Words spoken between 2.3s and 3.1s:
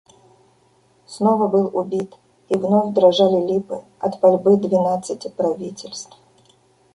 и вновь